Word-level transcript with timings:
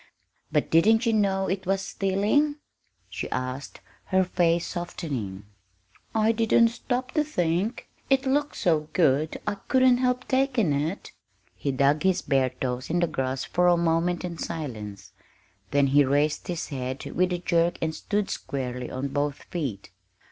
"But 0.51 0.71
didn't 0.71 1.05
you 1.05 1.13
know 1.13 1.47
it 1.47 1.67
was 1.67 1.79
stealing?" 1.81 2.55
she 3.07 3.29
asked, 3.29 3.81
her 4.05 4.23
face 4.23 4.65
softening. 4.65 5.45
"I 6.15 6.31
didn't 6.31 6.69
stop 6.69 7.11
to 7.11 7.23
think 7.23 7.87
it 8.09 8.25
looked 8.25 8.55
so 8.55 8.89
good 8.93 9.39
I 9.45 9.57
couldn't 9.67 9.99
help 9.99 10.27
takin' 10.27 10.73
it." 10.73 11.11
He 11.55 11.71
dug 11.71 12.01
his 12.01 12.23
bare 12.23 12.49
toes 12.49 12.89
in 12.89 12.99
the 12.99 13.05
grass 13.05 13.43
for 13.43 13.67
a 13.67 13.77
moment 13.77 14.25
in 14.25 14.39
silence, 14.39 15.11
then 15.69 15.85
he 15.85 16.03
raised 16.03 16.47
his 16.47 16.69
head 16.69 17.05
with 17.11 17.31
a 17.31 17.37
jerk 17.37 17.77
and 17.79 17.93
stood 17.93 18.31
squarely 18.31 18.89
on 18.89 19.09
both 19.09 19.43
feet. 19.51 19.91